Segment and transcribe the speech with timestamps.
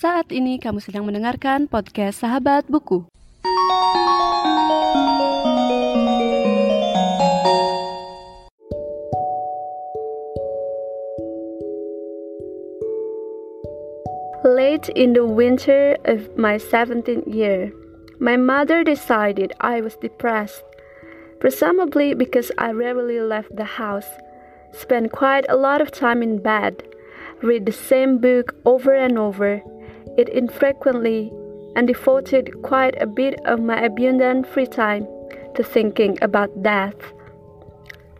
[0.00, 3.04] Saat ini kamu sedang mendengarkan podcast Sahabat Buku.
[14.40, 17.68] Late in the winter of my 17th year,
[18.16, 20.64] my mother decided I was depressed,
[21.44, 24.08] presumably because I rarely left the house,
[24.72, 26.88] spent quite a lot of time in bed,
[27.44, 29.60] read the same book over and over,
[30.18, 31.32] eat infrequently,
[31.76, 35.06] and devoted quite a bit of my abundant free time
[35.54, 36.96] to thinking about death.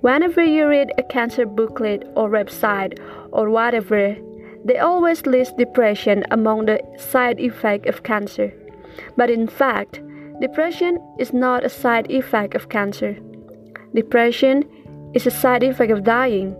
[0.00, 2.98] Whenever you read a cancer booklet or website
[3.32, 4.16] or whatever,
[4.64, 8.52] they always list depression among the side effects of cancer.
[9.16, 10.00] But in fact,
[10.40, 13.16] depression is not a side effect of cancer.
[13.94, 14.64] Depression
[15.14, 16.54] is a side effect of dying.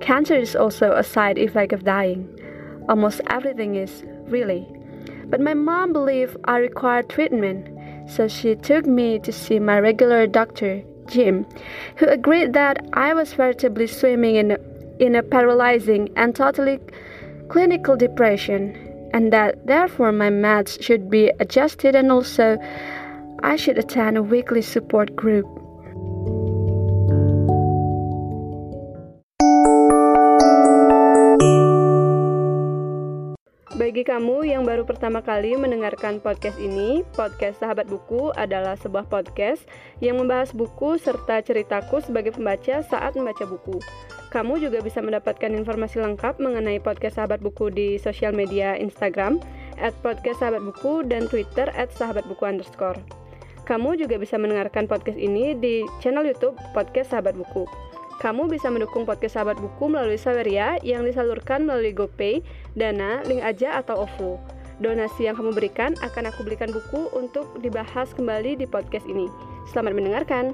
[0.00, 2.28] Cancer is also a side effect of dying.
[2.88, 4.66] Almost everything is, really.
[5.26, 7.68] But my mom believed I required treatment,
[8.10, 11.46] so she took me to see my regular doctor, Jim,
[11.96, 14.58] who agreed that I was veritably swimming in a,
[14.98, 16.80] in a paralyzing and totally
[17.48, 18.76] clinical depression,
[19.12, 22.58] and that therefore my meds should be adjusted and also
[23.42, 25.59] I should attend a weekly support group.
[33.90, 39.66] Bagi kamu yang baru pertama kali mendengarkan podcast ini, podcast Sahabat Buku adalah sebuah podcast
[39.98, 43.82] yang membahas buku serta ceritaku sebagai pembaca saat membaca buku.
[44.30, 49.42] Kamu juga bisa mendapatkan informasi lengkap mengenai podcast Sahabat Buku di sosial media Instagram
[49.74, 49.90] at
[51.10, 53.02] dan Twitter at Sahabat Buku underscore.
[53.66, 57.89] Kamu juga bisa mendengarkan podcast ini di channel YouTube Podcast Sahabat Buku.
[58.20, 62.44] Kamu bisa mendukung podcast Sahabat Buku melalui Saweria yang disalurkan melalui GoPay,
[62.76, 64.36] Dana, Link Aja, atau OVO.
[64.76, 69.24] Donasi yang kamu berikan akan aku belikan buku untuk dibahas kembali di podcast ini.
[69.72, 70.52] Selamat mendengarkan.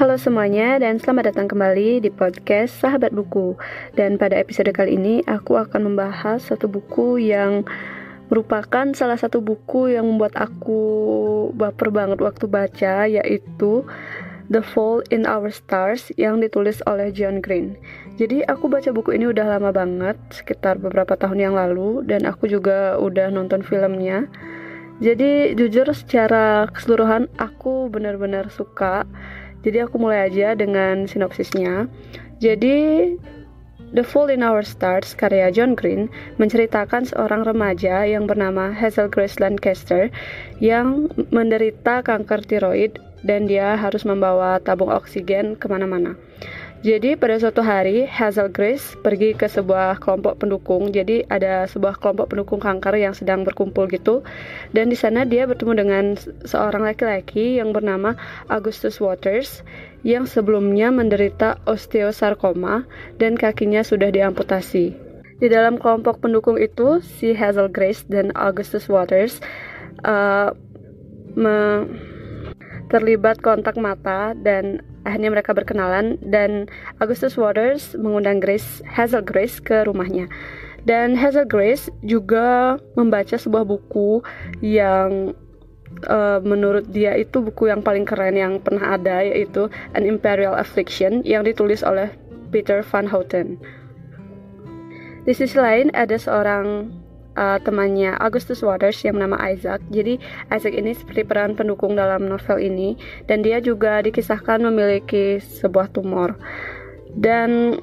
[0.00, 3.52] Halo semuanya dan selamat datang kembali di podcast Sahabat Buku.
[3.92, 7.68] Dan pada episode kali ini aku akan membahas satu buku yang
[8.32, 10.80] merupakan salah satu buku yang membuat aku
[11.52, 13.84] baper banget waktu baca yaitu
[14.48, 17.76] The Fall in Our Stars yang ditulis oleh John Green.
[18.16, 22.48] Jadi aku baca buku ini udah lama banget, sekitar beberapa tahun yang lalu dan aku
[22.48, 24.24] juga udah nonton filmnya.
[25.04, 29.04] Jadi jujur secara keseluruhan aku benar-benar suka
[29.60, 31.88] jadi aku mulai aja dengan sinopsisnya.
[32.40, 33.12] Jadi
[33.90, 36.06] The Fall in Our Stars karya John Green
[36.38, 40.14] menceritakan seorang remaja yang bernama Hazel Grace Lancaster
[40.62, 46.16] yang menderita kanker tiroid dan dia harus membawa tabung oksigen ke mana-mana.
[46.80, 50.88] Jadi pada suatu hari Hazel Grace pergi ke sebuah kelompok pendukung.
[50.88, 54.24] Jadi ada sebuah kelompok pendukung kanker yang sedang berkumpul gitu.
[54.72, 56.04] Dan di sana dia bertemu dengan
[56.48, 58.16] seorang laki-laki yang bernama
[58.48, 59.60] Augustus Waters
[60.08, 62.88] yang sebelumnya menderita osteosarkoma
[63.20, 64.96] dan kakinya sudah diamputasi.
[65.36, 69.44] Di dalam kelompok pendukung itu si Hazel Grace dan Augustus Waters
[70.08, 70.48] uh,
[72.88, 76.68] terlibat kontak mata dan Akhirnya mereka berkenalan dan
[77.00, 80.28] Augustus Waters mengundang Grace Hazel Grace ke rumahnya.
[80.84, 84.24] Dan Hazel Grace juga membaca sebuah buku
[84.64, 85.36] yang
[86.08, 91.20] uh, menurut dia itu buku yang paling keren yang pernah ada yaitu An Imperial Affliction
[91.24, 92.08] yang ditulis oleh
[92.48, 93.60] Peter Van Houten.
[95.28, 96.88] Di sisi lain ada seorang
[97.36, 99.82] uh, temannya Augustus Waters yang bernama Isaac.
[99.92, 100.18] Jadi
[100.50, 106.38] Isaac ini seperti peran pendukung dalam novel ini dan dia juga dikisahkan memiliki sebuah tumor.
[107.14, 107.78] Dan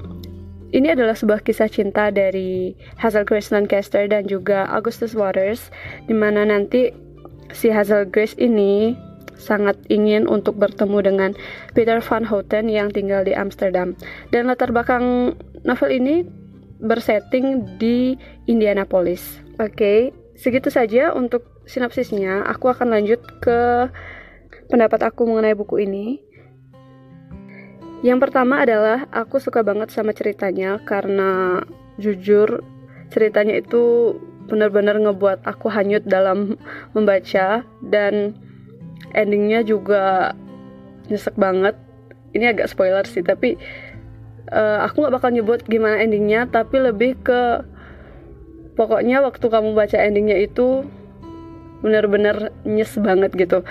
[0.72, 5.72] ini adalah sebuah kisah cinta dari Hazel Grace Lancaster dan juga Augustus Waters
[6.04, 6.92] di mana nanti
[7.56, 8.92] si Hazel Grace ini
[9.38, 11.30] sangat ingin untuk bertemu dengan
[11.72, 13.94] Peter Van Houten yang tinggal di Amsterdam.
[14.34, 16.26] Dan latar belakang novel ini
[16.82, 18.18] bersetting di
[18.50, 19.47] Indianapolis.
[19.58, 22.46] Oke, segitu saja untuk sinopsisnya.
[22.46, 23.90] Aku akan lanjut ke
[24.70, 26.22] pendapat aku mengenai buku ini.
[28.06, 31.58] Yang pertama adalah aku suka banget sama ceritanya karena
[31.98, 32.62] jujur
[33.10, 34.14] ceritanya itu
[34.46, 36.54] benar-benar ngebuat aku hanyut dalam
[36.94, 38.38] membaca dan
[39.18, 40.38] endingnya juga
[41.10, 41.74] nyesek banget.
[42.30, 43.58] Ini agak spoiler sih, tapi
[44.54, 47.66] uh, aku nggak bakal nyebut gimana endingnya, tapi lebih ke
[48.78, 50.86] pokoknya waktu kamu baca endingnya itu
[51.82, 53.66] bener-bener nyes banget gitu.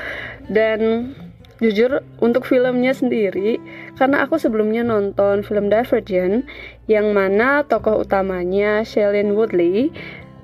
[0.51, 1.11] Dan
[1.57, 3.57] jujur untuk filmnya sendiri
[3.97, 6.45] karena aku sebelumnya nonton film Divergent
[6.85, 9.89] yang mana tokoh utamanya Shailene Woodley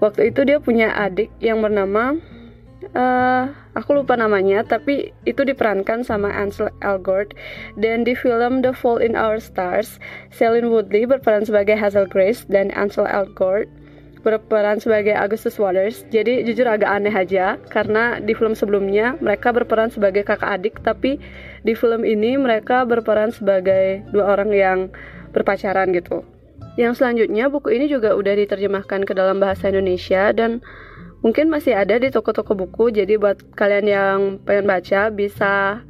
[0.01, 2.18] waktu itu dia punya adik yang bernama
[2.98, 3.45] uh,
[3.77, 7.38] aku lupa namanya tapi itu diperankan sama Ansel Elgort
[7.77, 10.01] dan di film The Fault in Our Stars
[10.33, 13.69] Shailene Woodley berperan sebagai Hazel Grace dan Ansel Elgort
[14.24, 16.08] berperan sebagai Augustus Waters.
[16.10, 21.20] Jadi jujur agak aneh aja karena di film sebelumnya mereka berperan sebagai kakak adik tapi
[21.62, 24.80] di film ini mereka berperan sebagai dua orang yang
[25.36, 26.24] berpacaran gitu.
[26.80, 30.64] Yang selanjutnya buku ini juga udah diterjemahkan ke dalam bahasa Indonesia dan
[31.22, 32.90] mungkin masih ada di toko-toko buku.
[32.96, 35.84] Jadi buat kalian yang pengen baca bisa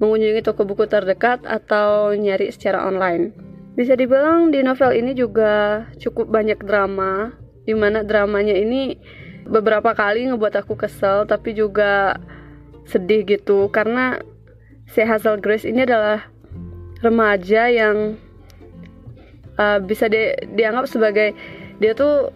[0.00, 3.34] mengunjungi toko buku terdekat atau nyari secara online.
[3.76, 8.98] Bisa dibilang di novel ini juga cukup banyak drama di mana dramanya ini
[9.46, 12.18] beberapa kali ngebuat aku kesel tapi juga
[12.86, 13.70] sedih gitu.
[13.70, 14.18] Karena
[14.90, 16.26] si Hazel Grace ini adalah
[17.02, 18.14] remaja yang
[19.58, 21.34] uh, bisa di, dianggap sebagai
[21.82, 22.30] dia tuh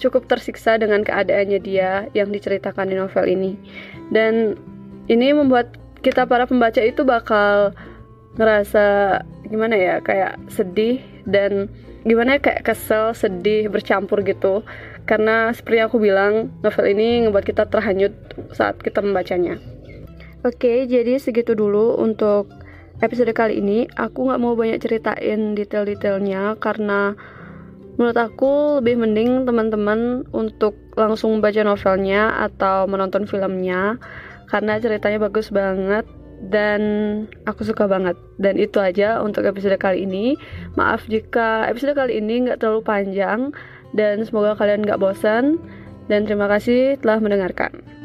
[0.00, 3.52] cukup tersiksa dengan keadaannya dia yang diceritakan di novel ini.
[4.08, 4.56] Dan
[5.12, 7.76] ini membuat kita para pembaca itu bakal
[8.40, 11.68] ngerasa gimana ya kayak sedih dan
[12.04, 14.64] gimana ya kayak kesel, sedih, bercampur gitu.
[15.04, 16.32] Karena seperti yang aku bilang,
[16.64, 18.14] novel ini ngebuat kita terhanyut
[18.56, 19.60] saat kita membacanya.
[20.40, 22.48] Oke, jadi segitu dulu untuk
[23.04, 23.84] episode kali ini.
[23.96, 27.12] Aku nggak mau banyak ceritain detail-detailnya karena
[28.00, 34.00] menurut aku lebih mending teman-teman untuk langsung baca novelnya atau menonton filmnya
[34.48, 36.08] karena ceritanya bagus banget
[36.48, 36.80] dan
[37.44, 38.16] aku suka banget.
[38.40, 40.40] Dan itu aja untuk episode kali ini.
[40.80, 43.52] Maaf jika episode kali ini nggak terlalu panjang.
[43.92, 45.60] Dan semoga kalian nggak bosan.
[46.08, 47.99] Dan terima kasih telah mendengarkan